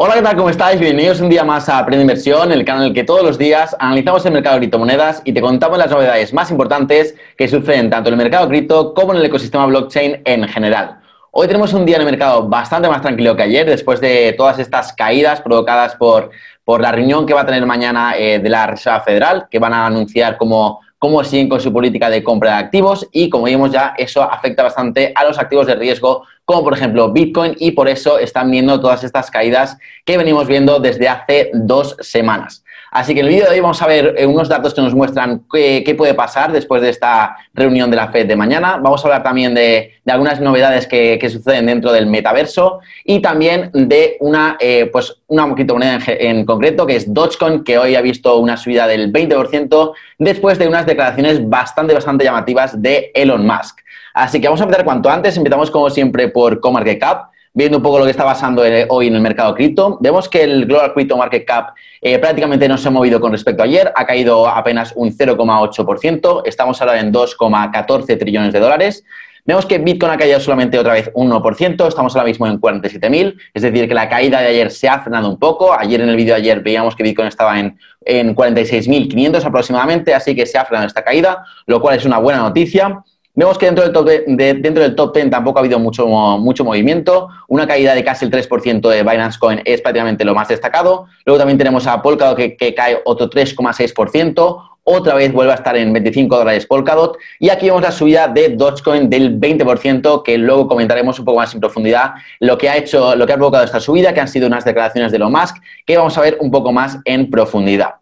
Hola, 0.00 0.14
¿qué 0.14 0.22
tal? 0.22 0.36
¿Cómo 0.36 0.48
estáis? 0.48 0.78
Bienvenidos 0.78 1.20
un 1.20 1.28
día 1.28 1.42
más 1.42 1.68
a 1.68 1.80
Aprende 1.80 2.02
Inversión, 2.02 2.52
el 2.52 2.64
canal 2.64 2.82
en 2.82 2.88
el 2.90 2.94
que 2.94 3.02
todos 3.02 3.24
los 3.24 3.36
días 3.36 3.74
analizamos 3.80 4.24
el 4.24 4.32
mercado 4.32 4.54
de 4.54 4.60
criptomonedas 4.60 5.22
y 5.24 5.32
te 5.32 5.40
contamos 5.40 5.76
las 5.76 5.90
novedades 5.90 6.32
más 6.32 6.52
importantes 6.52 7.16
que 7.36 7.48
suceden 7.48 7.90
tanto 7.90 8.08
en 8.08 8.14
el 8.14 8.18
mercado 8.18 8.46
cripto 8.46 8.94
como 8.94 9.12
en 9.12 9.18
el 9.18 9.24
ecosistema 9.24 9.66
blockchain 9.66 10.22
en 10.24 10.46
general. 10.46 11.00
Hoy 11.32 11.48
tenemos 11.48 11.72
un 11.72 11.84
día 11.84 11.96
en 11.96 12.02
el 12.02 12.06
mercado 12.06 12.48
bastante 12.48 12.88
más 12.88 13.02
tranquilo 13.02 13.34
que 13.34 13.42
ayer, 13.42 13.66
después 13.66 14.00
de 14.00 14.36
todas 14.38 14.60
estas 14.60 14.92
caídas 14.92 15.40
provocadas 15.40 15.96
por, 15.96 16.30
por 16.62 16.80
la 16.80 16.92
reunión 16.92 17.26
que 17.26 17.34
va 17.34 17.40
a 17.40 17.46
tener 17.46 17.66
mañana 17.66 18.16
eh, 18.16 18.38
de 18.38 18.48
la 18.48 18.68
Reserva 18.68 19.00
Federal, 19.00 19.48
que 19.50 19.58
van 19.58 19.72
a 19.72 19.84
anunciar 19.84 20.38
cómo 20.38 20.78
cómo 20.98 21.22
siguen 21.24 21.48
con 21.48 21.60
su 21.60 21.72
política 21.72 22.10
de 22.10 22.22
compra 22.22 22.52
de 22.52 22.64
activos 22.64 23.06
y 23.12 23.30
como 23.30 23.44
vimos 23.44 23.70
ya 23.70 23.94
eso 23.96 24.22
afecta 24.22 24.62
bastante 24.62 25.12
a 25.14 25.24
los 25.24 25.38
activos 25.38 25.66
de 25.66 25.76
riesgo 25.76 26.24
como 26.44 26.64
por 26.64 26.74
ejemplo 26.74 27.12
Bitcoin 27.12 27.54
y 27.58 27.72
por 27.72 27.88
eso 27.88 28.18
están 28.18 28.50
viendo 28.50 28.80
todas 28.80 29.04
estas 29.04 29.30
caídas 29.30 29.78
que 30.04 30.18
venimos 30.18 30.46
viendo 30.46 30.80
desde 30.80 31.08
hace 31.08 31.50
dos 31.52 31.96
semanas. 32.00 32.64
Así 32.90 33.14
que 33.14 33.20
en 33.20 33.26
el 33.26 33.32
vídeo 33.32 33.46
de 33.46 33.52
hoy 33.52 33.60
vamos 33.60 33.80
a 33.82 33.86
ver 33.86 34.14
eh, 34.16 34.26
unos 34.26 34.48
datos 34.48 34.72
que 34.72 34.80
nos 34.80 34.94
muestran 34.94 35.42
qué, 35.52 35.94
puede 35.96 36.14
pasar 36.14 36.52
después 36.52 36.80
de 36.80 36.90
esta 36.90 37.36
reunión 37.52 37.90
de 37.90 37.96
la 37.96 38.08
FED 38.08 38.26
de 38.26 38.36
mañana. 38.36 38.78
Vamos 38.80 39.04
a 39.04 39.08
hablar 39.08 39.22
también 39.22 39.54
de, 39.54 40.00
algunas 40.06 40.40
novedades 40.40 40.86
que, 40.86 41.18
suceden 41.28 41.66
dentro 41.66 41.92
del 41.92 42.06
metaverso 42.06 42.80
y 43.04 43.20
también 43.20 43.70
de 43.74 44.16
una, 44.20 44.56
eh, 44.58 44.88
pues 44.90 45.20
una 45.26 45.54
criptomoneda 45.54 45.98
en, 46.06 46.38
en, 46.38 46.46
concreto 46.46 46.86
que 46.86 46.96
es 46.96 47.12
Dogecoin, 47.12 47.62
que 47.64 47.76
hoy 47.76 47.94
ha 47.94 48.00
visto 48.00 48.38
una 48.38 48.56
subida 48.56 48.86
del 48.86 49.12
20% 49.12 49.92
después 50.18 50.58
de 50.58 50.66
unas 50.66 50.86
declaraciones 50.86 51.46
bastante, 51.46 51.92
bastante 51.92 52.24
llamativas 52.24 52.80
de 52.80 53.10
Elon 53.14 53.46
Musk. 53.46 53.80
Así 54.14 54.40
que 54.40 54.48
vamos 54.48 54.60
a 54.60 54.64
empezar 54.64 54.84
cuanto 54.84 55.10
antes. 55.10 55.36
Empezamos 55.36 55.70
como 55.70 55.90
siempre 55.90 56.28
por 56.28 56.60
CoMarketCap 56.60 57.30
viendo 57.58 57.78
un 57.78 57.82
poco 57.82 57.98
lo 57.98 58.04
que 58.04 58.12
está 58.12 58.24
pasando 58.24 58.62
hoy 58.88 59.08
en 59.08 59.16
el 59.16 59.20
mercado 59.20 59.52
cripto, 59.52 59.98
vemos 60.00 60.28
que 60.28 60.44
el 60.44 60.64
Global 60.64 60.94
Crypto 60.94 61.16
Market 61.16 61.44
Cap 61.44 61.74
eh, 62.00 62.16
prácticamente 62.20 62.68
no 62.68 62.78
se 62.78 62.86
ha 62.86 62.92
movido 62.92 63.20
con 63.20 63.32
respecto 63.32 63.64
a 63.64 63.66
ayer, 63.66 63.92
ha 63.96 64.06
caído 64.06 64.46
apenas 64.46 64.92
un 64.94 65.10
0,8%, 65.10 66.42
estamos 66.44 66.80
ahora 66.80 67.00
en 67.00 67.12
2,14 67.12 68.16
trillones 68.16 68.52
de 68.52 68.60
dólares. 68.60 69.04
Vemos 69.44 69.66
que 69.66 69.78
Bitcoin 69.78 70.12
ha 70.12 70.16
caído 70.16 70.38
solamente 70.38 70.78
otra 70.78 70.92
vez 70.92 71.10
un 71.14 71.32
1%, 71.32 71.88
estamos 71.88 72.14
ahora 72.14 72.28
mismo 72.28 72.46
en 72.46 72.60
47.000, 72.60 73.36
es 73.52 73.62
decir, 73.62 73.88
que 73.88 73.94
la 73.94 74.08
caída 74.08 74.40
de 74.40 74.46
ayer 74.46 74.70
se 74.70 74.88
ha 74.88 75.00
frenado 75.00 75.28
un 75.28 75.38
poco. 75.40 75.72
Ayer 75.76 76.00
en 76.00 76.10
el 76.10 76.16
vídeo 76.16 76.34
de 76.34 76.40
ayer 76.40 76.60
veíamos 76.60 76.94
que 76.94 77.02
Bitcoin 77.02 77.26
estaba 77.26 77.58
en, 77.58 77.76
en 78.02 78.36
46.500 78.36 79.44
aproximadamente, 79.44 80.14
así 80.14 80.36
que 80.36 80.46
se 80.46 80.58
ha 80.58 80.64
frenado 80.64 80.86
esta 80.86 81.02
caída, 81.02 81.44
lo 81.66 81.80
cual 81.80 81.96
es 81.96 82.04
una 82.04 82.18
buena 82.18 82.38
noticia. 82.38 83.02
Vemos 83.38 83.56
que 83.56 83.66
dentro 83.66 83.84
del, 83.84 83.92
top 83.92 84.04
dentro 84.26 84.82
del 84.82 84.96
top 84.96 85.14
10 85.14 85.30
tampoco 85.30 85.60
ha 85.60 85.62
habido 85.62 85.78
mucho, 85.78 86.08
mucho 86.08 86.64
movimiento. 86.64 87.28
Una 87.46 87.68
caída 87.68 87.94
de 87.94 88.02
casi 88.02 88.24
el 88.24 88.32
3% 88.32 88.88
de 88.88 89.04
Binance 89.04 89.38
Coin 89.38 89.62
es 89.64 89.80
prácticamente 89.80 90.24
lo 90.24 90.34
más 90.34 90.48
destacado. 90.48 91.06
Luego 91.24 91.38
también 91.38 91.56
tenemos 91.56 91.86
a 91.86 92.02
Polkadot 92.02 92.36
que, 92.36 92.56
que 92.56 92.74
cae 92.74 93.00
otro 93.04 93.30
3,6%. 93.30 94.62
Otra 94.82 95.14
vez 95.14 95.32
vuelve 95.32 95.52
a 95.52 95.54
estar 95.54 95.76
en 95.76 95.92
25 95.92 96.36
dólares 96.36 96.66
Polkadot. 96.66 97.16
Y 97.38 97.50
aquí 97.50 97.66
vemos 97.66 97.82
la 97.82 97.92
subida 97.92 98.26
de 98.26 98.56
Dogecoin 98.56 99.08
del 99.08 99.38
20%, 99.38 100.24
que 100.24 100.36
luego 100.36 100.66
comentaremos 100.66 101.20
un 101.20 101.24
poco 101.24 101.38
más 101.38 101.54
en 101.54 101.60
profundidad 101.60 102.14
lo 102.40 102.58
que 102.58 102.68
ha 102.68 102.76
hecho, 102.76 103.14
lo 103.14 103.24
que 103.24 103.34
ha 103.34 103.36
provocado 103.36 103.62
esta 103.62 103.78
subida, 103.78 104.12
que 104.12 104.20
han 104.20 104.26
sido 104.26 104.48
unas 104.48 104.64
declaraciones 104.64 105.12
de 105.12 105.16
Elon 105.16 105.30
Musk, 105.30 105.58
que 105.86 105.96
vamos 105.96 106.18
a 106.18 106.22
ver 106.22 106.38
un 106.40 106.50
poco 106.50 106.72
más 106.72 106.98
en 107.04 107.30
profundidad. 107.30 107.98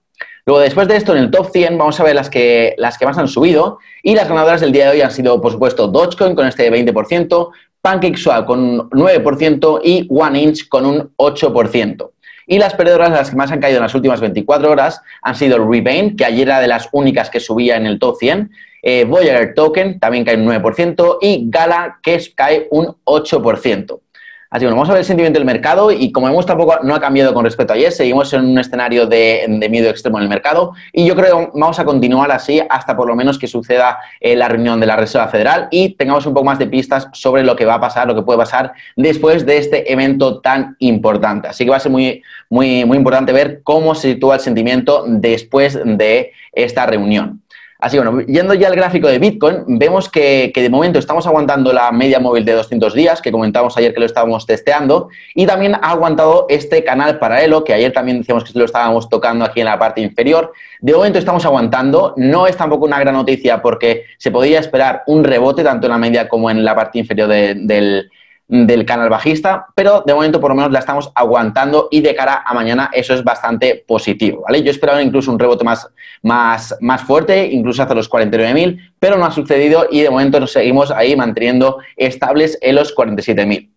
Luego, 0.49 0.61
después 0.61 0.87
de 0.87 0.95
esto, 0.95 1.11
en 1.11 1.25
el 1.25 1.31
top 1.33 1.51
100 1.51 1.77
vamos 1.77 1.99
a 1.99 2.05
ver 2.05 2.15
las 2.15 2.31
que, 2.31 2.77
las 2.79 2.97
que 2.97 3.05
más 3.05 3.19
han 3.19 3.27
subido 3.27 3.81
y 4.01 4.15
las 4.15 4.29
ganadoras 4.29 4.61
del 4.61 4.71
día 4.71 4.85
de 4.85 4.91
hoy 4.93 5.01
han 5.01 5.11
sido, 5.11 5.41
por 5.41 5.51
supuesto, 5.51 5.89
Dogecoin 5.89 6.37
con 6.37 6.47
este 6.47 6.71
20%, 6.71 7.51
PancakeSwap 7.83 8.47
con 8.47 8.61
un 8.61 8.91
9% 8.91 9.81
y 9.83 10.07
OneInch 10.09 10.69
con 10.69 10.87
un 10.87 11.11
8%. 11.17 12.11
Y 12.47 12.59
las 12.59 12.75
perdedoras, 12.75 13.11
las 13.11 13.31
que 13.31 13.37
más 13.37 13.51
han 13.51 13.59
caído 13.59 13.79
en 13.79 13.83
las 13.83 13.95
últimas 13.97 14.21
24 14.21 14.71
horas, 14.71 15.03
han 15.21 15.35
sido 15.35 15.59
Rebane, 15.59 16.15
que 16.15 16.25
ayer 16.25 16.47
era 16.47 16.61
de 16.61 16.69
las 16.69 16.89
únicas 16.93 17.29
que 17.29 17.41
subía 17.41 17.77
en 17.77 17.87
el 17.87 17.99
top 17.99 18.17
100, 18.17 18.53
eh, 18.83 19.05
Voyager 19.05 19.53
Token, 19.53 19.99
también 19.99 20.25
cae 20.25 20.37
un 20.37 20.47
9%, 20.47 21.19
y 21.23 21.51
Gala, 21.51 21.99
que 22.05 22.21
cae 22.37 22.69
un 22.71 22.95
8%. 23.03 23.99
Así 24.51 24.61
que 24.61 24.67
bueno, 24.67 24.77
vamos 24.77 24.91
a 24.91 24.93
ver 24.93 25.01
el 25.01 25.07
sentimiento 25.07 25.39
del 25.39 25.47
mercado 25.47 25.91
y 25.91 26.13
como 26.13 26.29
vemos 26.29 26.47
tampoco 26.47 26.79
no 26.83 26.95
ha 26.95 27.01
cambiado 27.01 27.35
con 27.35 27.45
respecto 27.45 27.73
a 27.73 27.77
ayer, 27.77 27.91
seguimos 27.91 28.33
en 28.33 28.45
un 28.45 28.59
escenario 28.59 29.07
de, 29.07 29.45
miedo 29.71 29.91
extremo 29.91 30.19
en 30.19 30.25
el 30.25 30.29
mercado 30.29 30.73
y 30.93 31.05
yo 31.05 31.17
creo 31.17 31.39
que 31.39 31.59
vamos 31.59 31.79
a 31.79 31.85
continuar 31.85 32.31
así 32.31 32.61
hasta 32.69 32.97
por 32.97 33.09
lo 33.09 33.17
menos 33.17 33.39
que 33.39 33.49
suceda 33.49 33.99
eh, 34.21 34.37
la 34.37 34.49
reunión 34.49 34.79
de 34.79 34.87
la 34.87 34.97
Reserva 34.97 35.29
Federal 35.29 35.69
y 35.71 35.95
tengamos 35.95 36.27
un 36.27 36.35
poco 36.35 36.45
más 36.45 36.59
de 36.59 36.67
pistas 36.69 37.09
sobre 37.13 37.43
lo 37.43 37.57
que 37.57 37.65
va 37.65 37.75
a 37.75 37.81
pasar, 37.81 38.07
lo 38.07 38.15
que 38.15 38.23
puede 38.23 38.39
pasar 38.39 38.73
después 38.95 39.45
de 39.45 39.59
este 39.59 39.93
evento 39.93 40.41
tan 40.41 40.77
importante. 40.79 41.49
Así 41.49 41.65
que 41.65 41.71
va 41.71 41.79
a 41.79 41.81
ser 41.81 41.91
muy, 41.91 42.23
muy, 42.49 42.85
muy 42.85 42.97
importante 42.97 43.33
ver 43.33 43.63
cómo 43.65 43.95
se 43.95 44.13
sitúa 44.13 44.37
el 44.37 44.41
sentimiento 44.41 45.05
después 45.09 45.79
de 45.85 46.33
esta 46.53 46.87
reunión. 46.87 47.43
Así 47.79 47.99
bueno, 47.99 48.21
yendo 48.23 48.55
ya 48.55 48.69
al 48.69 48.77
gráfico 48.77 49.07
de 49.07 49.19
Bitcoin, 49.19 49.65
vemos 49.67 50.09
que, 50.09 50.51
de 50.55 50.71
momento 50.71 50.99
estamos 50.99 51.27
aguantando 51.27 51.73
la 51.75 51.93
media 51.93 52.19
móvil 52.19 52.45
de 52.45 52.53
200 52.53 52.95
días, 52.95 53.21
que 53.21 53.31
comentamos 53.31 53.77
ayer 53.77 53.93
que 53.93 54.01
lo 54.01 54.07
estábamos 54.07 54.47
testeando, 54.47 55.09
y 55.35 55.45
también 55.47 55.75
ha 55.75 55.91
aguantado 55.91 56.47
este 56.49 56.83
canal 56.85 57.19
paralelo, 57.19 57.65
que 57.65 57.75
ayer 57.75 57.93
también 57.93 58.19
decíamos 58.19 58.45
que 58.45 58.59
lo 58.59 58.65
estábamos 58.65 59.11
tocando 59.11 59.45
aquí 59.45 59.61
en 59.61 59.67
la 59.67 59.79
parte 59.79 60.01
inferior. 60.01 60.53
De 60.81 60.95
momento 60.95 61.19
estamos 61.19 61.45
aguantando, 61.45 62.15
no 62.17 62.47
es 62.47 62.57
tampoco 62.57 62.87
una 62.87 62.99
gran 62.99 63.15
noticia 63.15 63.61
porque 63.61 64.05
se 64.17 64.31
podría 64.31 64.61
esperar 64.61 65.03
un 65.07 65.23
rebote 65.23 65.63
tanto 65.63 65.87
en 65.87 65.93
la 65.93 65.99
media 65.99 66.29
como 66.29 66.51
en 66.51 66.65
la 66.65 66.75
parte 66.75 66.99
inferior 66.99 67.29
del, 67.29 68.11
del 68.49 68.87
canal 68.87 69.09
bajista, 69.09 69.67
pero 69.75 70.03
de 70.07 70.15
momento 70.15 70.41
por 70.41 70.51
lo 70.51 70.55
menos 70.55 70.71
la 70.71 70.79
estamos 70.79 71.11
aguantando 71.15 71.89
y 71.91 72.01
de 72.01 72.15
cara 72.15 72.45
a 72.47 72.55
mañana 72.55 72.91
eso 72.93 73.13
es 73.13 73.25
bastante 73.25 73.85
positivo, 73.87 74.43
¿vale? 74.43 74.63
Yo 74.63 74.71
esperaba 74.71 75.03
incluso 75.03 75.33
un 75.33 75.39
rebote 75.39 75.65
más, 75.65 75.89
más, 76.23 76.77
más 76.81 77.03
fuerte, 77.03 77.47
incluso 77.47 77.83
hasta 77.83 77.95
los 77.95 78.09
49.000, 78.09 78.93
pero 79.01 79.17
no 79.17 79.27
ha 79.27 79.33
sucedido 79.33 79.87
y 79.91 80.03
de 80.03 80.11
momento 80.11 80.39
nos 80.39 80.53
seguimos 80.53 80.91
ahí 80.93 81.17
manteniendo 81.17 81.79
estables 81.97 82.57
en 82.61 82.77
los 82.77 82.95
47.000. 82.95 83.71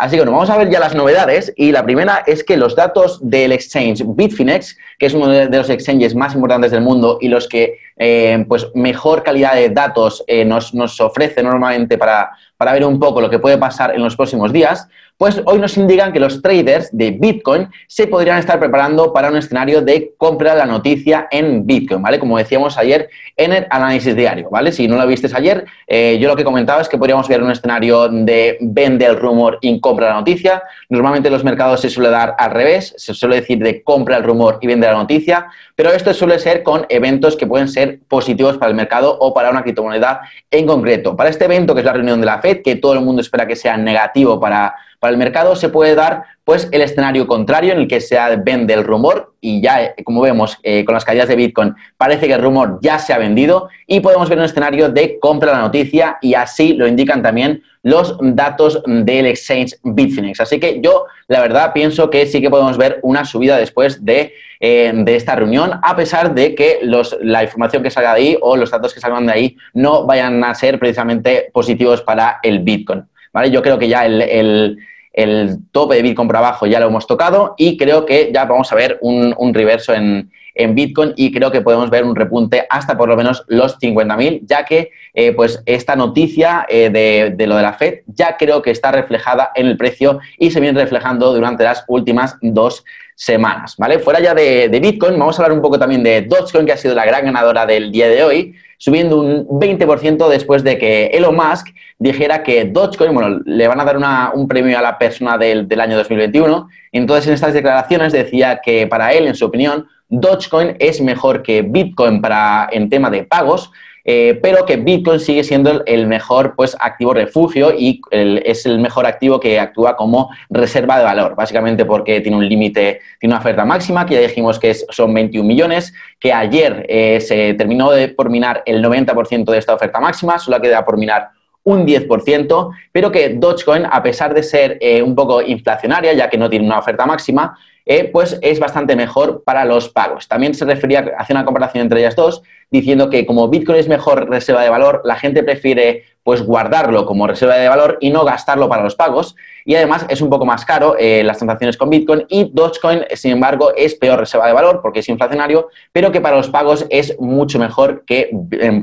Así 0.00 0.16
que 0.16 0.22
bueno, 0.22 0.32
vamos 0.32 0.48
a 0.48 0.56
ver 0.56 0.70
ya 0.70 0.80
las 0.80 0.94
novedades 0.94 1.52
y 1.56 1.72
la 1.72 1.84
primera 1.84 2.22
es 2.26 2.42
que 2.42 2.56
los 2.56 2.74
datos 2.74 3.18
del 3.22 3.52
exchange 3.52 4.02
Bitfinex, 4.06 4.78
que 4.98 5.06
es 5.06 5.12
uno 5.12 5.28
de 5.28 5.54
los 5.54 5.68
exchanges 5.68 6.14
más 6.14 6.34
importantes 6.34 6.70
del 6.70 6.80
mundo 6.80 7.18
y 7.20 7.28
los 7.28 7.46
que 7.46 7.78
eh, 7.96 8.44
pues 8.48 8.68
mejor 8.74 9.22
calidad 9.22 9.54
de 9.54 9.70
datos 9.70 10.24
eh, 10.26 10.44
nos, 10.44 10.74
nos 10.74 11.00
ofrece 11.00 11.42
normalmente 11.42 11.98
para, 11.98 12.30
para 12.56 12.72
ver 12.72 12.84
un 12.84 12.98
poco 12.98 13.20
lo 13.20 13.30
que 13.30 13.38
puede 13.38 13.58
pasar 13.58 13.94
en 13.94 14.02
los 14.02 14.16
próximos 14.16 14.52
días, 14.52 14.88
pues 15.20 15.42
hoy 15.44 15.58
nos 15.58 15.76
indican 15.76 16.14
que 16.14 16.18
los 16.18 16.40
traders 16.40 16.88
de 16.96 17.10
Bitcoin 17.10 17.68
se 17.86 18.06
podrían 18.06 18.38
estar 18.38 18.58
preparando 18.58 19.12
para 19.12 19.28
un 19.28 19.36
escenario 19.36 19.82
de 19.82 20.14
compra 20.16 20.54
la 20.54 20.64
noticia 20.64 21.28
en 21.30 21.66
Bitcoin, 21.66 22.00
¿vale? 22.00 22.18
Como 22.18 22.38
decíamos 22.38 22.78
ayer 22.78 23.10
en 23.36 23.52
el 23.52 23.66
análisis 23.68 24.16
diario, 24.16 24.48
¿vale? 24.50 24.72
Si 24.72 24.88
no 24.88 24.96
lo 24.96 25.06
viste 25.06 25.28
ayer, 25.34 25.66
eh, 25.86 26.16
yo 26.18 26.26
lo 26.26 26.36
que 26.36 26.42
comentaba 26.42 26.80
es 26.80 26.88
que 26.88 26.96
podríamos 26.96 27.28
ver 27.28 27.42
un 27.42 27.50
escenario 27.50 28.08
de 28.08 28.56
vende 28.62 29.04
el 29.04 29.16
rumor 29.16 29.58
y 29.60 29.78
compra 29.78 30.08
la 30.08 30.14
noticia. 30.14 30.62
Normalmente 30.88 31.28
en 31.28 31.34
los 31.34 31.44
mercados 31.44 31.82
se 31.82 31.90
suele 31.90 32.08
dar 32.08 32.34
al 32.38 32.52
revés, 32.52 32.94
se 32.96 33.12
suele 33.12 33.36
decir 33.36 33.58
de 33.58 33.82
compra 33.82 34.16
el 34.16 34.22
rumor 34.22 34.58
y 34.62 34.68
vende 34.68 34.86
la 34.86 34.94
noticia, 34.94 35.48
pero 35.76 35.92
esto 35.92 36.14
suele 36.14 36.38
ser 36.38 36.62
con 36.62 36.86
eventos 36.88 37.36
que 37.36 37.46
pueden 37.46 37.68
ser 37.68 37.89
positivos 37.98 38.58
para 38.58 38.70
el 38.70 38.76
mercado 38.76 39.16
o 39.18 39.32
para 39.32 39.50
una 39.50 39.62
criptomoneda 39.62 40.22
en 40.50 40.66
concreto. 40.66 41.16
Para 41.16 41.30
este 41.30 41.44
evento, 41.44 41.74
que 41.74 41.80
es 41.80 41.86
la 41.86 41.92
reunión 41.92 42.20
de 42.20 42.26
la 42.26 42.40
FED, 42.40 42.62
que 42.62 42.76
todo 42.76 42.94
el 42.94 43.00
mundo 43.00 43.22
espera 43.22 43.46
que 43.46 43.56
sea 43.56 43.76
negativo 43.76 44.38
para, 44.38 44.74
para 45.00 45.12
el 45.12 45.18
mercado, 45.18 45.56
se 45.56 45.70
puede 45.70 45.94
dar 45.94 46.24
pues 46.44 46.68
el 46.72 46.82
escenario 46.82 47.26
contrario 47.26 47.72
en 47.72 47.80
el 47.80 47.88
que 47.88 48.00
se 48.00 48.18
vende 48.44 48.74
el 48.74 48.84
rumor 48.84 49.34
y 49.40 49.62
ya, 49.62 49.82
eh, 49.82 49.94
como 50.04 50.20
vemos 50.20 50.58
eh, 50.62 50.84
con 50.84 50.94
las 50.94 51.06
caídas 51.06 51.26
de 51.26 51.36
Bitcoin, 51.36 51.74
parece 51.96 52.26
que 52.26 52.34
el 52.34 52.42
rumor 52.42 52.78
ya 52.82 52.98
se 52.98 53.14
ha 53.14 53.18
vendido 53.18 53.70
y 53.86 54.00
podemos 54.00 54.28
ver 54.28 54.38
un 54.38 54.44
escenario 54.44 54.90
de 54.90 55.18
compra 55.18 55.50
de 55.50 55.56
la 55.56 55.62
noticia 55.62 56.18
y 56.20 56.34
así 56.34 56.74
lo 56.74 56.86
indican 56.86 57.22
también 57.22 57.62
los 57.82 58.18
datos 58.20 58.82
del 58.86 59.24
exchange 59.24 59.76
Bitfinex. 59.82 60.40
Así 60.40 60.60
que 60.60 60.80
yo, 60.82 61.06
la 61.28 61.40
verdad, 61.40 61.72
pienso 61.72 62.10
que 62.10 62.26
sí 62.26 62.42
que 62.42 62.50
podemos 62.50 62.76
ver 62.76 63.00
una 63.02 63.24
subida 63.24 63.56
después 63.56 64.04
de, 64.04 64.34
eh, 64.60 64.92
de 64.94 65.16
esta 65.16 65.34
reunión, 65.34 65.80
a 65.82 65.96
pesar 65.96 66.34
de 66.34 66.54
que 66.54 66.80
los, 66.82 67.16
la 67.22 67.42
información 67.42 67.82
que 67.82 67.90
salga 67.90 68.14
de 68.14 68.20
ahí 68.20 68.38
o 68.42 68.54
los 68.56 68.70
datos 68.70 68.92
que 68.92 69.00
salgan 69.00 69.24
de 69.24 69.32
ahí 69.32 69.56
no 69.72 70.04
vayan 70.04 70.44
a 70.44 70.54
ser 70.54 70.78
precisamente 70.78 71.48
positivos 71.54 72.02
para 72.02 72.38
el 72.42 72.58
Bitcoin. 72.58 73.04
¿Vale? 73.32 73.50
Yo 73.50 73.62
creo 73.62 73.78
que 73.78 73.88
ya 73.88 74.04
el 74.06 74.78
el 75.12 75.58
tope 75.72 75.96
de 75.96 76.02
Bitcoin 76.02 76.28
por 76.28 76.36
abajo 76.36 76.66
ya 76.66 76.80
lo 76.80 76.86
hemos 76.86 77.06
tocado 77.06 77.54
y 77.58 77.76
creo 77.76 78.06
que 78.06 78.30
ya 78.32 78.44
vamos 78.44 78.70
a 78.72 78.76
ver 78.76 78.98
un, 79.00 79.34
un 79.36 79.52
reverso 79.52 79.92
en, 79.92 80.30
en, 80.54 80.74
Bitcoin 80.74 81.12
y 81.16 81.32
creo 81.32 81.50
que 81.50 81.62
podemos 81.62 81.90
ver 81.90 82.04
un 82.04 82.14
repunte 82.14 82.66
hasta 82.70 82.96
por 82.96 83.08
lo 83.08 83.16
menos 83.16 83.44
los 83.48 83.78
50.000, 83.78 84.42
ya 84.44 84.64
que 84.64 84.90
eh, 85.14 85.32
pues 85.32 85.62
esta 85.66 85.96
noticia 85.96 86.64
eh, 86.68 86.90
de, 86.90 87.34
de, 87.36 87.46
lo 87.46 87.56
de 87.56 87.62
la 87.62 87.72
Fed 87.72 88.00
ya 88.06 88.36
creo 88.36 88.62
que 88.62 88.70
está 88.70 88.92
reflejada 88.92 89.50
en 89.54 89.66
el 89.66 89.76
precio 89.76 90.20
y 90.38 90.50
se 90.52 90.60
viene 90.60 90.80
reflejando 90.80 91.34
durante 91.34 91.64
las 91.64 91.84
últimas 91.88 92.36
dos 92.40 92.84
semanas, 93.16 93.74
¿vale? 93.76 93.98
Fuera 93.98 94.20
ya 94.20 94.32
de, 94.32 94.68
de 94.68 94.80
Bitcoin, 94.80 95.18
vamos 95.18 95.38
a 95.38 95.42
hablar 95.42 95.56
un 95.56 95.62
poco 95.62 95.78
también 95.78 96.02
de 96.02 96.22
Dogecoin, 96.22 96.64
que 96.64 96.72
ha 96.72 96.76
sido 96.76 96.94
la 96.94 97.04
gran 97.04 97.24
ganadora 97.24 97.66
del 97.66 97.90
día 97.90 98.08
de 98.08 98.22
hoy, 98.22 98.54
subiendo 98.80 99.20
un 99.20 99.46
20% 99.46 100.26
después 100.28 100.64
de 100.64 100.78
que 100.78 101.08
Elon 101.08 101.36
Musk 101.36 101.68
dijera 101.98 102.42
que 102.42 102.64
Dogecoin, 102.64 103.12
bueno, 103.12 103.40
le 103.44 103.68
van 103.68 103.78
a 103.78 103.84
dar 103.84 103.98
un 104.34 104.48
premio 104.48 104.78
a 104.78 104.80
la 104.80 104.96
persona 104.98 105.36
del, 105.36 105.68
del 105.68 105.82
año 105.82 105.98
2021. 105.98 106.66
Entonces, 106.90 107.26
en 107.26 107.34
estas 107.34 107.52
declaraciones 107.52 108.14
decía 108.14 108.62
que 108.64 108.86
para 108.86 109.12
él, 109.12 109.26
en 109.26 109.34
su 109.34 109.44
opinión, 109.44 109.86
Dogecoin 110.08 110.76
es 110.78 111.02
mejor 111.02 111.42
que 111.42 111.60
Bitcoin 111.60 112.22
para, 112.22 112.70
en 112.72 112.88
tema 112.88 113.10
de 113.10 113.24
pagos, 113.24 113.70
eh, 114.04 114.38
pero 114.42 114.64
que 114.64 114.76
Bitcoin 114.76 115.20
sigue 115.20 115.44
siendo 115.44 115.84
el 115.84 116.06
mejor 116.06 116.54
pues, 116.56 116.76
activo 116.80 117.14
refugio 117.14 117.72
y 117.76 118.00
es 118.10 118.66
el 118.66 118.78
mejor 118.78 119.06
activo 119.06 119.40
que 119.40 119.58
actúa 119.58 119.96
como 119.96 120.30
reserva 120.48 120.98
de 120.98 121.04
valor, 121.04 121.34
básicamente 121.34 121.84
porque 121.84 122.20
tiene 122.20 122.36
un 122.36 122.48
límite, 122.48 123.00
tiene 123.18 123.34
una 123.34 123.40
oferta 123.40 123.64
máxima, 123.64 124.06
que 124.06 124.14
ya 124.14 124.20
dijimos 124.20 124.58
que 124.58 124.74
son 124.74 125.12
21 125.14 125.46
millones, 125.46 125.92
que 126.18 126.32
ayer 126.32 126.86
eh, 126.88 127.20
se 127.20 127.54
terminó 127.54 127.90
de 127.90 128.08
por 128.08 128.30
minar 128.30 128.62
el 128.66 128.82
90% 128.82 129.44
de 129.50 129.58
esta 129.58 129.74
oferta 129.74 130.00
máxima, 130.00 130.38
solo 130.38 130.60
queda 130.60 130.84
por 130.84 130.96
minar 130.96 131.30
un 131.64 131.86
10%, 131.86 132.70
pero 132.92 133.12
que 133.12 133.30
Dogecoin, 133.30 133.86
a 133.90 134.02
pesar 134.02 134.34
de 134.34 134.42
ser 134.42 134.78
eh, 134.80 135.02
un 135.02 135.14
poco 135.14 135.42
inflacionaria, 135.42 136.12
ya 136.12 136.30
que 136.30 136.38
no 136.38 136.48
tiene 136.48 136.66
una 136.66 136.78
oferta 136.78 137.06
máxima, 137.06 137.56
eh, 137.86 138.08
pues 138.12 138.38
es 138.42 138.60
bastante 138.60 138.94
mejor 138.94 139.42
para 139.44 139.64
los 139.64 139.88
pagos. 139.88 140.28
También 140.28 140.54
se 140.54 140.64
refería, 140.64 141.12
hace 141.18 141.32
una 141.32 141.44
comparación 141.44 141.82
entre 141.82 142.00
ellas 142.00 142.14
dos, 142.14 142.42
diciendo 142.70 143.10
que 143.10 143.26
como 143.26 143.48
Bitcoin 143.48 143.78
es 143.78 143.88
mejor 143.88 144.28
reserva 144.30 144.62
de 144.62 144.70
valor, 144.70 145.02
la 145.04 145.16
gente 145.16 145.42
prefiere 145.42 146.04
pues 146.22 146.42
guardarlo 146.42 147.06
como 147.06 147.26
reserva 147.26 147.56
de 147.56 147.68
valor 147.68 147.96
y 148.00 148.10
no 148.10 148.24
gastarlo 148.24 148.68
para 148.68 148.84
los 148.84 148.94
pagos. 148.94 149.34
Y 149.64 149.74
además 149.74 150.06
es 150.08 150.20
un 150.20 150.30
poco 150.30 150.46
más 150.46 150.64
caro 150.64 150.94
eh, 150.98 151.24
las 151.24 151.38
transacciones 151.38 151.76
con 151.76 151.90
Bitcoin 151.90 152.26
y 152.28 152.50
Dogecoin, 152.52 153.04
sin 153.14 153.32
embargo, 153.32 153.72
es 153.74 153.94
peor 153.94 154.20
reserva 154.20 154.46
de 154.46 154.52
valor 154.52 154.80
porque 154.82 155.00
es 155.00 155.08
inflacionario, 155.08 155.68
pero 155.92 156.12
que 156.12 156.20
para 156.20 156.36
los 156.36 156.48
pagos 156.48 156.86
es 156.90 157.18
mucho 157.18 157.58
mejor 157.58 158.04
que, 158.06 158.30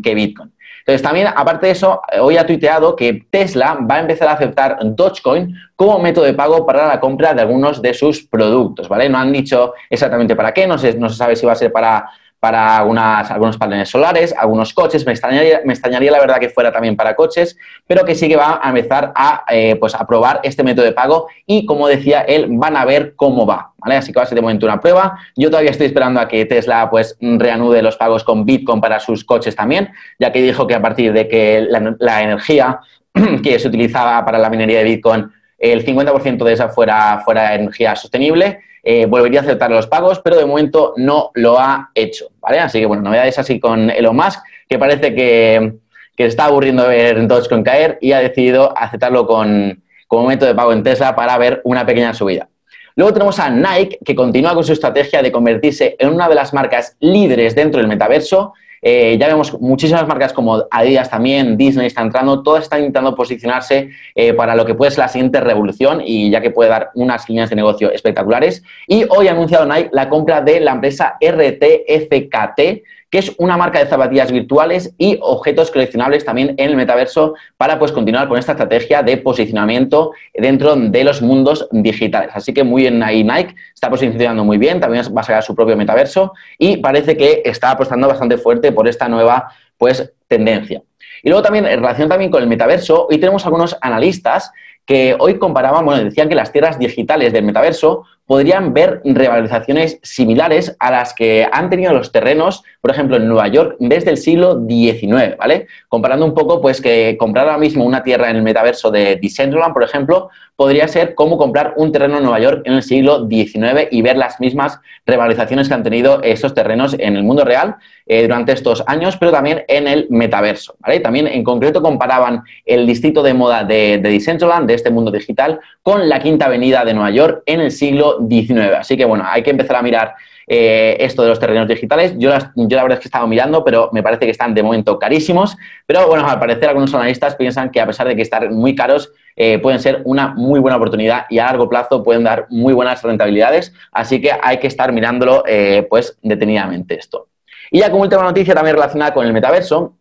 que 0.04 0.16
Bitcoin. 0.16 0.52
Entonces, 0.88 1.04
también, 1.04 1.28
aparte 1.36 1.66
de 1.66 1.74
eso, 1.74 2.02
hoy 2.22 2.38
ha 2.38 2.46
tuiteado 2.46 2.96
que 2.96 3.28
Tesla 3.30 3.78
va 3.92 3.96
a 3.96 4.00
empezar 4.00 4.30
a 4.30 4.32
aceptar 4.32 4.78
Dogecoin 4.82 5.54
como 5.76 6.00
método 6.00 6.24
de 6.24 6.34
pago 6.34 6.66
para 6.66 6.88
la 6.88 7.02
compra 7.02 7.34
de 7.34 7.42
algunos 7.42 7.82
de 7.82 7.94
sus 7.94 8.24
productos, 8.24 8.88
¿vale? 8.88 9.10
No 9.10 9.18
han 9.18 9.34
dicho 9.34 9.74
exactamente 9.90 10.34
para 10.34 10.54
qué, 10.54 10.66
no 10.66 10.78
se, 10.78 10.98
no 10.98 11.10
se 11.10 11.18
sabe 11.18 11.36
si 11.36 11.46
va 11.46 11.52
a 11.52 11.56
ser 11.58 11.74
para 11.74 12.10
para 12.40 12.78
algunos 12.78 13.58
paneles 13.58 13.90
solares, 13.90 14.34
algunos 14.38 14.74
coches. 14.74 15.06
Me 15.06 15.12
extrañaría, 15.12 15.62
me 15.66 15.74
extrañaría 15.74 16.12
la 16.12 16.20
verdad 16.20 16.40
que 16.40 16.50
fuera 16.50 16.72
también 16.72 16.96
para 16.96 17.16
coches, 17.16 17.58
pero 17.88 18.06
que 18.06 18.16
sí 18.16 18.28
que 18.28 18.36
va 18.36 18.60
a 18.62 18.70
empezar 18.70 19.12
a, 19.16 19.44
eh, 19.50 19.76
pues, 19.76 19.96
a 19.96 20.06
probar 20.06 20.40
este 20.44 20.64
método 20.64 20.86
de 20.86 20.92
pago 20.92 21.28
y, 21.46 21.66
como 21.66 21.88
decía 21.88 22.22
él, 22.22 22.48
van 22.50 22.78
a 22.78 22.86
ver 22.86 23.16
cómo 23.16 23.46
va. 23.46 23.74
Así 23.82 24.12
que 24.12 24.20
va 24.20 24.24
a 24.24 24.28
ser 24.28 24.36
de 24.36 24.42
momento 24.42 24.66
una 24.66 24.80
prueba. 24.80 25.18
Yo 25.36 25.50
todavía 25.50 25.72
estoy 25.72 25.88
esperando 25.88 26.20
a 26.20 26.28
que 26.28 26.46
Tesla 26.46 26.90
pues, 26.90 27.18
reanude 27.20 27.82
los 27.82 27.98
pagos 27.98 28.24
con 28.24 28.46
Bitcoin 28.46 28.82
para 28.82 29.00
sus 29.00 29.24
coches 29.24 29.56
también, 29.56 29.90
ya 30.20 30.32
que 30.32 30.42
dijo 30.42 30.68
que 30.68 30.76
a 30.76 30.82
partir 30.82 31.14
de 31.14 31.28
que 31.28 31.66
la, 31.70 31.96
la 32.00 32.22
energía 32.22 32.80
que 33.44 33.60
se 33.60 33.68
utilizaba 33.68 34.24
para 34.26 34.38
la 34.38 34.50
minería 34.50 34.80
de 34.80 34.84
Bitcoin, 34.84 35.32
el 35.58 35.86
50% 35.86 36.44
de 36.44 36.54
esa 36.54 36.70
fuera, 36.70 37.22
fuera 37.24 37.56
energía 37.56 37.96
sostenible, 37.96 38.60
eh, 38.84 39.06
volvería 39.06 39.42
a 39.42 39.44
aceptar 39.44 39.70
los 39.70 39.88
pagos, 39.88 40.22
pero 40.24 40.38
de 40.38 40.46
momento 40.46 40.94
no 40.98 41.32
lo 41.34 41.60
ha 41.60 41.92
hecho, 41.94 42.30
¿vale? 42.40 42.60
Así 42.60 42.80
que, 42.80 42.86
bueno, 42.86 43.04
novedades 43.04 43.38
así 43.40 43.60
con 43.60 43.90
Elon 43.90 44.16
Musk, 44.16 44.40
que 44.70 44.80
parece 44.80 45.14
que, 45.14 45.74
que 46.16 46.26
está 46.26 46.46
aburriendo 46.46 46.84
de 46.84 46.90
ver 46.90 47.28
Dogecoin 47.28 47.64
caer 47.64 47.98
y 48.02 48.14
ha 48.14 48.20
decidido 48.20 48.78
aceptarlo 48.78 49.28
con, 49.28 49.84
como 50.08 50.28
método 50.28 50.50
de 50.50 50.56
pago 50.56 50.74
en 50.74 50.84
Tesla 50.84 51.16
para 51.16 51.38
ver 51.38 51.62
una 51.64 51.86
pequeña 51.86 52.14
subida. 52.14 52.48
Luego 52.96 53.14
tenemos 53.14 53.40
a 53.40 53.50
Nike, 53.50 54.00
que 54.04 54.16
continúa 54.16 54.56
con 54.56 54.64
su 54.64 54.74
estrategia 54.74 55.22
de 55.22 55.32
convertirse 55.32 55.96
en 56.00 56.10
una 56.10 56.28
de 56.28 56.36
las 56.36 56.54
marcas 56.54 56.96
líderes 57.00 57.54
dentro 57.54 57.80
del 57.80 57.88
metaverso 57.88 58.54
eh, 58.82 59.18
ya 59.20 59.28
vemos 59.28 59.60
muchísimas 59.60 60.08
marcas 60.08 60.34
como 60.34 60.66
Adidas 60.72 61.10
también, 61.10 61.58
Disney 61.58 61.88
está 61.88 62.02
entrando, 62.02 62.44
todas 62.44 62.64
están 62.64 62.80
intentando 62.80 63.16
posicionarse 63.16 63.90
eh, 64.16 64.34
para 64.34 64.56
lo 64.56 64.66
que 64.66 64.76
puede 64.76 64.92
ser 64.92 65.00
la 65.00 65.08
siguiente 65.08 65.40
revolución 65.40 66.02
y 66.04 66.30
ya 66.30 66.42
que 66.42 66.52
puede 66.52 66.70
dar 66.70 66.92
unas 66.96 67.28
líneas 67.28 67.50
de 67.50 67.56
negocio 67.56 67.92
espectaculares. 67.92 68.64
Y 68.88 69.06
hoy 69.10 69.28
ha 69.28 69.32
anunciado 69.32 69.66
Nike 69.66 69.90
la 69.92 70.10
compra 70.10 70.42
de 70.42 70.60
la 70.60 70.72
empresa 70.72 71.18
RTFKT, 71.22 72.84
que 73.10 73.20
es 73.20 73.34
una 73.38 73.58
marca 73.58 73.80
de 73.80 73.88
zapatillas 73.88 74.32
virtuales 74.32 74.94
y 74.98 75.18
objetos 75.22 75.72
coleccionables 75.72 76.26
también 76.26 76.56
en 76.58 76.70
el 76.70 76.76
metaverso 76.76 77.36
para 77.56 77.80
pues 77.80 77.92
continuar 77.92 78.28
con 78.28 78.38
esta 78.38 78.52
estrategia 78.54 79.02
de 79.02 79.18
posicionamiento 79.18 80.12
dentro 80.34 80.76
de 80.76 81.04
los 81.04 81.22
mundos 81.22 81.68
digitales. 81.72 82.32
Así 82.34 82.54
que 82.54 82.64
muy 82.64 82.84
bien 82.84 83.02
ahí 83.04 83.24
Nike, 83.24 83.56
está 83.74 83.90
posicionando 83.90 84.44
muy 84.44 84.58
bien, 84.58 84.80
también 84.80 85.04
va 85.16 85.22
a 85.22 85.24
sacar 85.24 85.44
su 85.44 85.56
propio 85.56 85.78
metaverso 85.78 86.34
y 86.58 86.78
parece 86.78 87.16
que 87.16 87.42
está 87.46 87.72
apostando 87.72 88.08
bastante 88.08 88.38
fuerte 88.38 88.72
por 88.72 88.88
esta 88.88 89.08
nueva 89.08 89.52
pues 89.78 90.14
tendencia. 90.28 90.82
Y 91.24 91.30
luego 91.30 91.42
también 91.42 91.66
en 91.66 91.80
relación 91.80 92.10
también 92.10 92.30
con 92.30 92.42
el 92.42 92.50
metaverso, 92.50 93.08
hoy 93.10 93.18
tenemos 93.18 93.46
algunos 93.46 93.76
analistas 93.82 94.52
que 94.86 95.16
hoy 95.20 95.38
comparaban, 95.38 95.86
bueno, 95.86 96.04
decían 96.04 96.30
que 96.30 96.36
las 96.36 96.52
tierras 96.52 96.80
digitales 96.80 97.34
del 97.34 97.44
metaverso 97.44 98.06
podrían 98.28 98.74
ver 98.74 99.02
revalorizaciones 99.06 100.00
similares 100.04 100.76
a 100.80 100.92
las 100.92 101.14
que 101.14 101.48
han 101.52 101.70
tenido 101.70 101.94
los 101.94 102.12
terrenos, 102.12 102.64
por 102.82 102.92
ejemplo, 102.92 103.16
en 103.16 103.28
Nueva 103.28 103.48
York 103.48 103.78
desde 103.80 104.12
el 104.12 104.18
siglo 104.18 104.64
XIX, 104.68 105.38
¿vale? 105.38 105.68
Comparando 105.88 106.26
un 106.26 106.34
poco, 106.34 106.62
pues 106.62 106.82
que 106.82 107.16
comprar 107.18 107.46
ahora 107.46 107.58
mismo 107.58 107.86
una 107.86 108.04
tierra 108.04 108.30
en 108.30 108.36
el 108.36 108.44
metaverso 108.44 108.92
de 108.92 109.16
Decentraland, 109.16 109.74
por 109.74 109.84
ejemplo, 109.84 110.30
podría 110.58 110.88
ser 110.88 111.16
como 111.16 111.38
comprar 111.38 111.74
un 111.78 111.92
terreno 111.92 112.18
en 112.18 112.24
Nueva 112.24 112.40
York 112.40 112.62
en 112.66 112.74
el 112.74 112.84
siglo 112.84 113.28
XIX 113.30 113.88
y 113.92 114.02
ver 114.02 114.18
las 114.18 114.40
mismas 114.40 114.80
revalorizaciones 115.06 115.68
que 115.70 115.74
han 115.76 115.84
tenido 115.84 116.22
esos 116.24 116.54
terrenos 116.54 116.96
en 117.00 117.16
el 117.16 117.24
mundo 117.24 117.46
real 117.46 117.76
eh, 118.08 118.24
durante 118.24 118.52
estos 118.54 118.84
años, 118.88 119.18
pero 119.18 119.32
también 119.32 119.64
en 119.68 119.88
el 119.88 120.08
metaverso, 120.10 120.76
¿vale? 120.80 121.00
También 121.00 121.28
en 121.28 121.44
concreto 121.44 121.82
comparaban 121.82 122.44
el 122.66 122.86
distrito 122.88 123.24
de 123.24 123.34
moda 123.34 123.64
de, 123.64 124.00
de 124.00 124.10
Decentraland, 124.10 124.68
de 124.68 124.74
este 124.74 124.90
mundo 124.90 125.12
digital, 125.12 125.60
con 125.84 126.10
la 126.10 126.20
Quinta 126.20 126.48
Avenida 126.48 126.84
de 126.84 126.94
Nueva 126.94 127.12
York 127.12 127.44
en 127.46 127.62
el 127.62 127.72
siglo 127.72 128.17
19. 128.22 128.76
Así 128.76 128.98
que 128.98 129.06
bueno, 129.06 129.26
hay 129.28 129.44
que 129.44 129.52
empezar 129.52 129.76
a 129.76 129.82
mirar 129.82 130.16
eh, 130.50 130.96
esto 131.02 131.24
de 131.24 131.30
los 131.30 131.40
terrenos 131.40 131.68
digitales. 131.68 132.14
Yo, 132.18 132.32
yo 132.56 132.78
la 132.78 132.84
verdad 132.84 132.94
es 132.94 133.00
que 133.00 133.08
he 133.08 133.10
estado 133.10 133.28
mirando, 133.28 133.66
pero 133.66 133.90
me 133.92 134.02
parece 134.02 134.26
que 134.26 134.32
están 134.32 134.54
de 134.54 134.64
momento 134.64 134.98
carísimos. 134.98 135.58
Pero 135.86 136.08
bueno, 136.08 136.26
al 136.26 136.40
parecer 136.40 136.70
algunos 136.70 136.94
analistas 136.94 137.36
piensan 137.36 137.70
que 137.70 137.82
a 137.82 137.86
pesar 137.86 138.08
de 138.08 138.16
que 138.16 138.22
están 138.22 138.54
muy 138.54 138.74
caros, 138.74 139.12
eh, 139.36 139.60
pueden 139.60 139.80
ser 139.80 140.02
una 140.06 140.30
muy 140.30 140.60
buena 140.60 140.78
oportunidad 140.78 141.26
y 141.30 141.40
a 141.40 141.46
largo 141.46 141.68
plazo 141.68 142.02
pueden 142.02 142.24
dar 142.24 142.48
muy 142.50 142.74
buenas 142.74 143.04
rentabilidades. 143.04 143.74
Así 143.92 144.22
que 144.22 144.32
hay 144.42 144.58
que 144.60 144.68
estar 144.68 144.94
mirándolo 144.94 145.44
eh, 145.46 145.86
pues 145.90 146.18
detenidamente 146.22 146.98
esto. 146.98 147.28
Y 147.70 147.80
ya 147.80 147.92
como 147.92 148.04
última 148.04 148.24
noticia 148.24 148.56
también 148.56 148.78
relacionada 148.78 149.14
con 149.14 149.26
el 149.26 149.34
metaverso, 149.34 149.97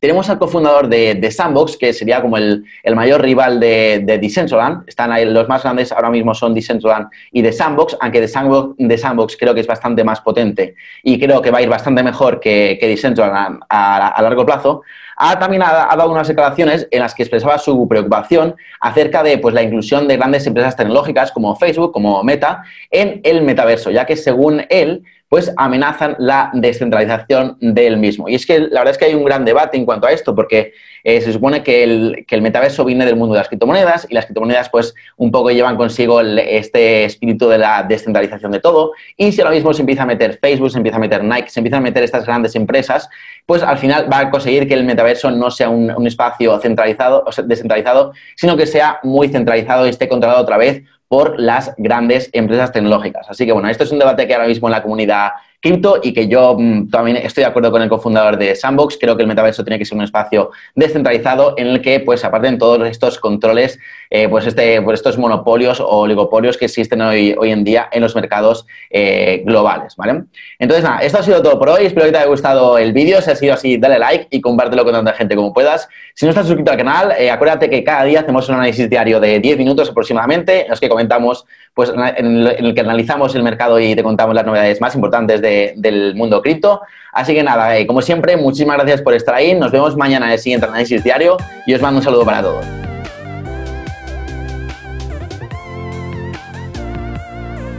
tenemos 0.00 0.30
al 0.30 0.38
cofundador 0.38 0.88
de, 0.88 1.30
Sandbox, 1.30 1.76
que 1.76 1.92
sería 1.92 2.22
como 2.22 2.38
el, 2.38 2.64
mayor 2.94 3.20
rival 3.20 3.60
de, 3.60 4.02
de 4.02 4.18
Decentraland. 4.18 4.88
Están 4.88 5.12
ahí, 5.12 5.26
los 5.26 5.46
más 5.46 5.62
grandes 5.62 5.92
ahora 5.92 6.08
mismo 6.08 6.34
son 6.34 6.54
Decentraland 6.54 7.08
y 7.30 7.42
de 7.42 7.52
Sandbox, 7.52 7.98
aunque 8.00 8.22
de 8.22 8.28
Sandbox, 8.28 8.74
de 8.78 8.98
Sandbox 8.98 9.36
creo 9.36 9.54
que 9.54 9.60
es 9.60 9.66
bastante 9.66 10.02
más 10.02 10.22
potente 10.22 10.74
y 11.02 11.20
creo 11.20 11.42
que 11.42 11.50
va 11.50 11.58
a 11.58 11.62
ir 11.62 11.68
bastante 11.68 12.02
mejor 12.02 12.40
que, 12.40 12.78
que 12.80 12.88
Decentraland 12.88 13.60
a, 13.68 14.20
largo 14.22 14.46
plazo. 14.46 14.82
Ha, 15.18 15.38
también 15.38 15.62
ha, 15.62 15.94
dado 15.94 16.10
unas 16.10 16.28
declaraciones 16.28 16.88
en 16.90 17.00
las 17.00 17.14
que 17.14 17.22
expresaba 17.22 17.58
su 17.58 17.86
preocupación 17.86 18.56
acerca 18.80 19.22
de 19.22 19.36
pues, 19.36 19.54
la 19.54 19.62
inclusión 19.62 20.08
de 20.08 20.16
grandes 20.16 20.46
empresas 20.46 20.76
tecnológicas 20.76 21.30
como 21.30 21.54
Facebook, 21.56 21.92
como 21.92 22.22
Meta, 22.22 22.62
en 22.90 23.20
el 23.22 23.42
metaverso, 23.42 23.90
ya 23.90 24.06
que 24.06 24.16
según 24.16 24.62
él, 24.70 25.02
pues 25.30 25.52
amenazan 25.56 26.16
la 26.18 26.50
descentralización 26.52 27.56
del 27.60 27.98
mismo. 27.98 28.28
Y 28.28 28.34
es 28.34 28.44
que 28.44 28.58
la 28.58 28.80
verdad 28.80 28.90
es 28.90 28.98
que 28.98 29.04
hay 29.04 29.14
un 29.14 29.24
gran 29.24 29.44
debate 29.44 29.76
en 29.76 29.84
cuanto 29.84 30.08
a 30.08 30.10
esto, 30.10 30.34
porque 30.34 30.72
eh, 31.04 31.20
se 31.20 31.32
supone 31.32 31.62
que 31.62 31.84
el, 31.84 32.24
que 32.26 32.34
el, 32.34 32.42
metaverso 32.42 32.84
viene 32.84 33.06
del 33.06 33.14
mundo 33.14 33.34
de 33.34 33.38
las 33.38 33.46
criptomonedas 33.46 34.08
y 34.10 34.14
las 34.14 34.26
criptomonedas 34.26 34.68
pues 34.70 34.92
un 35.16 35.30
poco 35.30 35.52
llevan 35.52 35.76
consigo 35.76 36.20
este 36.20 37.04
espíritu 37.04 37.48
de 37.48 37.58
la 37.58 37.84
descentralización 37.84 38.50
de 38.50 38.58
todo. 38.58 38.90
Y 39.16 39.30
si 39.30 39.40
ahora 39.40 39.54
mismo 39.54 39.72
se 39.72 39.82
empieza 39.82 40.02
a 40.02 40.06
meter 40.06 40.36
Facebook, 40.42 40.72
se 40.72 40.78
empieza 40.78 40.96
a 40.96 41.00
meter 41.00 41.22
Nike, 41.22 41.48
se 41.48 41.60
empiezan 41.60 41.78
a 41.78 41.82
meter 41.82 42.02
estas 42.02 42.26
grandes 42.26 42.56
empresas, 42.56 43.08
pues 43.46 43.62
al 43.62 43.78
final 43.78 44.12
va 44.12 44.18
a 44.18 44.30
conseguir 44.32 44.66
que 44.66 44.74
el 44.74 44.82
metaverso 44.82 45.30
no 45.30 45.52
sea 45.52 45.70
un, 45.70 46.06
espacio 46.08 46.58
centralizado 46.58 47.22
o 47.24 47.42
descentralizado, 47.44 48.12
sino 48.34 48.56
que 48.56 48.66
sea 48.66 48.98
muy 49.04 49.28
centralizado 49.28 49.86
y 49.86 49.90
esté 49.90 50.08
controlado 50.08 50.42
otra 50.42 50.56
vez 50.56 50.82
por 51.10 51.40
las 51.40 51.74
grandes 51.76 52.30
empresas 52.32 52.70
tecnológicas. 52.70 53.28
Así 53.28 53.44
que 53.44 53.50
bueno, 53.50 53.68
esto 53.68 53.82
es 53.82 53.90
un 53.90 53.98
debate 53.98 54.28
que 54.28 54.34
ahora 54.34 54.46
mismo 54.46 54.68
en 54.68 54.72
la 54.72 54.80
comunidad 54.80 55.30
cripto 55.60 55.98
y 56.00 56.12
que 56.12 56.28
yo 56.28 56.54
mm, 56.56 56.88
también 56.88 57.16
estoy 57.16 57.42
de 57.42 57.50
acuerdo 57.50 57.72
con 57.72 57.82
el 57.82 57.88
cofundador 57.88 58.36
de 58.36 58.54
Sandbox. 58.54 58.96
Creo 58.96 59.16
que 59.16 59.22
el 59.22 59.28
metaverso 59.28 59.64
tiene 59.64 59.76
que 59.76 59.84
ser 59.84 59.98
un 59.98 60.04
espacio 60.04 60.52
descentralizado 60.76 61.54
en 61.56 61.66
el 61.66 61.82
que, 61.82 61.98
pues, 61.98 62.24
aparten 62.24 62.58
todos 62.58 62.88
estos 62.88 63.18
controles 63.18 63.80
eh, 64.12 64.28
pues, 64.28 64.44
este, 64.44 64.82
pues 64.82 64.98
estos 64.98 65.16
monopolios 65.18 65.78
o 65.78 65.86
oligopolios 65.86 66.56
que 66.56 66.64
existen 66.64 67.00
hoy, 67.00 67.34
hoy 67.38 67.52
en 67.52 67.62
día 67.62 67.88
en 67.92 68.02
los 68.02 68.16
mercados 68.16 68.66
eh, 68.90 69.42
globales, 69.46 69.94
¿vale? 69.96 70.24
Entonces, 70.58 70.84
nada, 70.84 70.98
esto 70.98 71.18
ha 71.18 71.22
sido 71.22 71.40
todo 71.40 71.58
por 71.60 71.68
hoy. 71.68 71.86
Espero 71.86 72.06
que 72.06 72.12
te 72.12 72.18
haya 72.18 72.26
gustado 72.26 72.76
el 72.76 72.92
vídeo. 72.92 73.22
Si 73.22 73.30
ha 73.30 73.36
sido 73.36 73.54
así, 73.54 73.76
dale 73.76 74.00
like 74.00 74.26
y 74.30 74.40
compártelo 74.40 74.82
con 74.82 74.94
tanta 74.94 75.12
gente 75.12 75.36
como 75.36 75.52
puedas. 75.52 75.88
Si 76.14 76.26
no 76.26 76.30
estás 76.30 76.48
suscrito 76.48 76.72
al 76.72 76.76
canal, 76.76 77.12
eh, 77.16 77.30
acuérdate 77.30 77.70
que 77.70 77.84
cada 77.84 78.02
día 78.02 78.20
hacemos 78.20 78.48
un 78.48 78.56
análisis 78.56 78.90
diario 78.90 79.20
de 79.20 79.38
10 79.38 79.58
minutos 79.58 79.88
aproximadamente, 79.88 80.64
en 80.64 80.70
los 80.70 80.80
que 80.80 80.88
comentamos, 80.88 81.46
pues 81.72 81.90
en 81.90 82.46
el 82.46 82.74
que 82.74 82.80
analizamos 82.80 83.34
el 83.36 83.44
mercado 83.44 83.78
y 83.78 83.94
te 83.94 84.02
contamos 84.02 84.34
las 84.34 84.44
novedades 84.44 84.80
más 84.80 84.94
importantes 84.96 85.40
del 85.40 86.14
mundo 86.16 86.42
cripto. 86.42 86.80
Así 87.12 87.32
que 87.32 87.44
nada, 87.44 87.74
como 87.86 88.02
siempre, 88.02 88.36
muchísimas 88.36 88.76
gracias 88.78 89.02
por 89.02 89.14
estar 89.14 89.36
ahí. 89.36 89.54
Nos 89.54 89.70
vemos 89.70 89.96
mañana 89.96 90.26
en 90.26 90.32
el 90.32 90.38
siguiente 90.40 90.66
análisis 90.66 91.04
diario 91.04 91.36
y 91.64 91.74
os 91.74 91.80
mando 91.80 91.98
un 91.98 92.04
saludo 92.04 92.24
para 92.24 92.42
todos. 92.42 92.89